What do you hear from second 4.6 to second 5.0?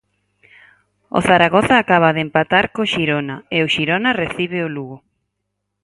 o Lugo.